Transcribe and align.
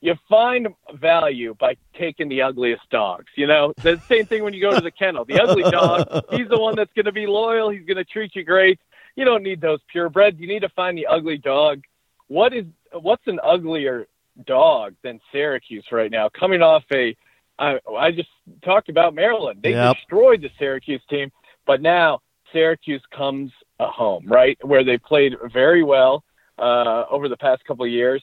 you 0.00 0.14
find 0.28 0.68
value 0.94 1.54
by 1.58 1.76
taking 1.98 2.28
the 2.28 2.42
ugliest 2.42 2.88
dogs. 2.90 3.26
You 3.36 3.46
know, 3.46 3.74
the 3.82 4.00
same 4.08 4.26
thing 4.26 4.44
when 4.44 4.54
you 4.54 4.60
go 4.60 4.74
to 4.74 4.80
the 4.80 4.90
kennel. 4.92 5.24
The 5.24 5.40
ugly 5.40 5.64
dog, 5.70 6.06
he's 6.30 6.48
the 6.48 6.58
one 6.58 6.76
that's 6.76 6.92
going 6.94 7.06
to 7.06 7.12
be 7.12 7.26
loyal. 7.26 7.70
He's 7.70 7.84
going 7.84 7.96
to 7.96 8.04
treat 8.04 8.34
you 8.36 8.44
great. 8.44 8.78
You 9.16 9.24
don't 9.24 9.42
need 9.42 9.60
those 9.60 9.80
purebreds. 9.94 10.38
You 10.38 10.46
need 10.46 10.60
to 10.60 10.68
find 10.70 10.96
the 10.96 11.06
ugly 11.06 11.38
dog. 11.38 11.82
What 12.28 12.54
is 12.54 12.64
what's 12.92 13.26
an 13.26 13.40
uglier 13.42 14.06
dog 14.46 14.94
than 15.02 15.20
Syracuse 15.32 15.86
right 15.90 16.10
now? 16.10 16.28
Coming 16.28 16.62
off 16.62 16.84
a, 16.92 17.16
I, 17.58 17.80
I 17.98 18.12
just 18.12 18.28
talked 18.64 18.88
about 18.88 19.14
Maryland. 19.14 19.60
They 19.62 19.72
Yep. 19.72 19.96
destroyed 19.96 20.42
the 20.42 20.50
Syracuse 20.58 21.02
team, 21.10 21.32
but 21.66 21.82
now 21.82 22.20
Syracuse 22.52 23.02
comes 23.10 23.50
a 23.80 23.88
home, 23.88 24.26
right, 24.26 24.56
where 24.62 24.84
they 24.84 24.98
played 24.98 25.34
very 25.52 25.82
well 25.82 26.22
uh, 26.58 27.04
over 27.10 27.28
the 27.28 27.36
past 27.36 27.64
couple 27.64 27.84
of 27.84 27.90
years. 27.90 28.22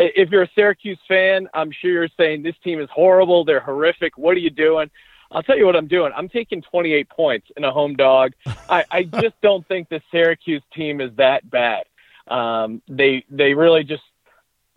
If 0.00 0.30
you're 0.30 0.42
a 0.44 0.50
Syracuse 0.54 0.98
fan, 1.06 1.48
I'm 1.52 1.70
sure 1.70 1.90
you're 1.90 2.08
saying 2.16 2.42
this 2.42 2.56
team 2.64 2.80
is 2.80 2.88
horrible. 2.90 3.44
They're 3.44 3.60
horrific. 3.60 4.16
What 4.16 4.36
are 4.36 4.40
you 4.40 4.50
doing? 4.50 4.90
I'll 5.30 5.42
tell 5.42 5.56
you 5.56 5.66
what 5.66 5.76
I'm 5.76 5.86
doing. 5.86 6.12
I'm 6.16 6.28
taking 6.28 6.62
28 6.62 7.08
points 7.08 7.46
in 7.56 7.64
a 7.64 7.70
home 7.70 7.94
dog. 7.94 8.32
I, 8.68 8.84
I 8.90 9.02
just 9.20 9.40
don't 9.42 9.66
think 9.68 9.88
the 9.88 10.00
Syracuse 10.10 10.62
team 10.74 11.00
is 11.00 11.14
that 11.16 11.48
bad. 11.48 11.84
Um, 12.26 12.80
they 12.88 13.24
they 13.28 13.54
really 13.54 13.84
just 13.84 14.02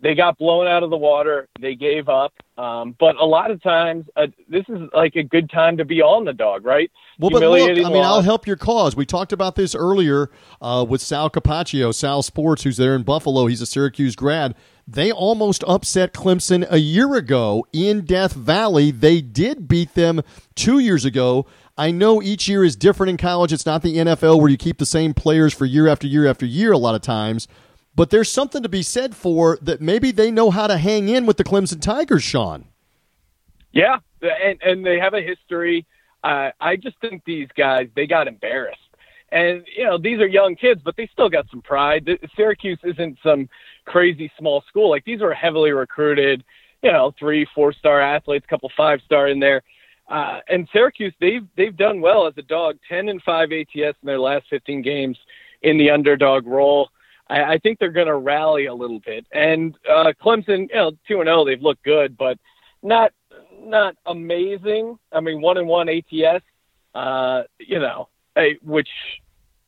they 0.00 0.14
got 0.14 0.38
blown 0.38 0.66
out 0.66 0.82
of 0.82 0.90
the 0.90 0.96
water. 0.96 1.48
They 1.60 1.74
gave 1.74 2.08
up. 2.08 2.32
Um, 2.58 2.94
but 2.98 3.16
a 3.16 3.24
lot 3.24 3.50
of 3.50 3.62
times, 3.62 4.04
uh, 4.16 4.26
this 4.48 4.64
is 4.68 4.88
like 4.92 5.16
a 5.16 5.22
good 5.22 5.50
time 5.50 5.76
to 5.78 5.84
be 5.84 6.00
on 6.02 6.24
the 6.24 6.32
dog, 6.32 6.64
right? 6.64 6.90
Well, 7.18 7.30
but 7.30 7.42
look, 7.42 7.70
I 7.70 7.90
mean, 7.90 8.04
I'll 8.04 8.22
help 8.22 8.46
your 8.46 8.56
cause. 8.56 8.94
We 8.94 9.06
talked 9.06 9.32
about 9.32 9.56
this 9.56 9.74
earlier 9.74 10.30
uh, 10.60 10.84
with 10.88 11.00
Sal 11.00 11.30
Capaccio, 11.30 11.92
Sal 11.94 12.22
Sports, 12.22 12.62
who's 12.62 12.76
there 12.76 12.94
in 12.94 13.02
Buffalo. 13.02 13.46
He's 13.46 13.60
a 13.60 13.66
Syracuse 13.66 14.14
grad. 14.14 14.54
They 14.86 15.10
almost 15.10 15.64
upset 15.66 16.12
Clemson 16.12 16.66
a 16.70 16.78
year 16.78 17.14
ago 17.14 17.66
in 17.72 18.04
Death 18.04 18.34
Valley. 18.34 18.90
They 18.90 19.20
did 19.20 19.66
beat 19.66 19.94
them 19.94 20.20
two 20.54 20.78
years 20.78 21.04
ago. 21.04 21.46
I 21.76 21.90
know 21.90 22.22
each 22.22 22.46
year 22.46 22.62
is 22.62 22.76
different 22.76 23.10
in 23.10 23.16
college. 23.16 23.52
It's 23.52 23.66
not 23.66 23.82
the 23.82 23.96
NFL 23.96 24.38
where 24.38 24.50
you 24.50 24.56
keep 24.56 24.78
the 24.78 24.86
same 24.86 25.14
players 25.14 25.54
for 25.54 25.64
year 25.64 25.88
after 25.88 26.06
year 26.06 26.26
after 26.26 26.46
year 26.46 26.72
a 26.72 26.78
lot 26.78 26.94
of 26.94 27.02
times. 27.02 27.48
But 27.96 28.10
there's 28.10 28.30
something 28.30 28.62
to 28.62 28.68
be 28.68 28.82
said 28.82 29.14
for 29.14 29.58
that 29.62 29.80
maybe 29.80 30.10
they 30.10 30.30
know 30.30 30.50
how 30.50 30.66
to 30.66 30.76
hang 30.76 31.08
in 31.08 31.26
with 31.26 31.36
the 31.36 31.44
Clemson 31.44 31.80
Tigers, 31.80 32.24
Sean. 32.24 32.66
Yeah, 33.72 33.98
and 34.22 34.60
and 34.62 34.86
they 34.86 34.98
have 34.98 35.14
a 35.14 35.20
history. 35.20 35.86
Uh, 36.22 36.50
I 36.60 36.76
just 36.76 36.98
think 37.00 37.22
these 37.24 37.48
guys 37.56 37.88
they 37.94 38.06
got 38.06 38.28
embarrassed, 38.28 38.78
and 39.30 39.64
you 39.76 39.84
know 39.84 39.98
these 39.98 40.20
are 40.20 40.26
young 40.26 40.56
kids, 40.56 40.80
but 40.84 40.96
they 40.96 41.08
still 41.12 41.28
got 41.28 41.46
some 41.50 41.62
pride. 41.62 42.08
Syracuse 42.36 42.78
isn't 42.82 43.18
some 43.22 43.48
crazy 43.84 44.30
small 44.38 44.62
school. 44.68 44.90
Like 44.90 45.04
these 45.04 45.20
were 45.20 45.34
heavily 45.34 45.72
recruited, 45.72 46.44
you 46.82 46.92
know, 46.92 47.12
three, 47.18 47.46
four 47.54 47.72
star 47.72 48.00
athletes, 48.00 48.44
a 48.46 48.48
couple 48.48 48.70
five 48.76 49.00
star 49.04 49.28
in 49.28 49.40
there. 49.40 49.62
Uh, 50.08 50.40
and 50.48 50.68
Syracuse, 50.72 51.14
they've 51.20 51.46
they've 51.56 51.76
done 51.76 52.00
well 52.00 52.26
as 52.26 52.34
a 52.36 52.42
dog, 52.42 52.78
ten 52.88 53.08
and 53.08 53.22
five 53.22 53.50
ATS 53.52 53.72
in 53.74 54.06
their 54.06 54.20
last 54.20 54.46
fifteen 54.50 54.82
games 54.82 55.16
in 55.62 55.78
the 55.78 55.90
underdog 55.90 56.46
role. 56.46 56.90
I, 57.28 57.54
I 57.54 57.58
think 57.58 57.78
they're 57.78 57.90
going 57.90 58.06
to 58.06 58.16
rally 58.16 58.66
a 58.66 58.74
little 58.74 59.00
bit. 59.00 59.26
And 59.32 59.76
uh, 59.88 60.12
Clemson, 60.22 60.68
you 60.68 60.74
know, 60.74 60.92
two 61.08 61.20
and 61.20 61.26
zero, 61.26 61.44
they've 61.44 61.60
looked 61.60 61.82
good, 61.82 62.16
but 62.16 62.38
not 62.82 63.12
not 63.60 63.96
amazing. 64.06 64.98
I 65.12 65.20
mean, 65.20 65.40
one 65.40 65.56
and 65.56 65.66
one 65.66 65.88
ATS. 65.88 66.44
Uh, 66.94 67.42
you 67.58 67.80
know, 67.80 68.08
which 68.62 68.88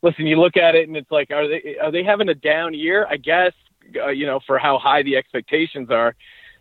listen, 0.01 0.27
you 0.27 0.39
look 0.39 0.55
at 0.55 0.75
it 0.75 0.87
and 0.87 0.95
it's 0.95 1.11
like, 1.11 1.31
are 1.31 1.47
they 1.47 1.77
are 1.81 1.91
they 1.91 2.03
having 2.03 2.29
a 2.29 2.35
down 2.35 2.73
year? 2.73 3.05
I 3.09 3.17
guess 3.17 3.53
uh, 3.95 4.09
you 4.09 4.25
know 4.25 4.39
for 4.45 4.57
how 4.57 4.77
high 4.77 5.03
the 5.03 5.15
expectations 5.15 5.89
are. 5.89 6.15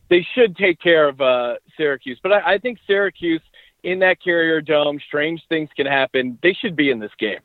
They 0.09 0.25
should 0.35 0.57
take 0.57 0.81
care 0.81 1.09
of 1.09 1.21
uh, 1.21 1.55
Syracuse, 1.77 2.21
but 2.23 2.33
I, 2.33 2.55
I 2.55 2.59
think 2.59 2.79
Syracuse 2.87 3.43
in 3.83 3.99
that 4.01 4.23
Carrier 4.23 4.61
Dome, 4.61 5.01
strange 5.07 5.43
things 5.49 5.69
can 5.77 5.87
happen. 5.87 6.39
They 6.43 6.53
should 6.53 6.77
be 6.77 6.91
in 6.91 7.01
this 7.01 7.11
game. 7.19 7.41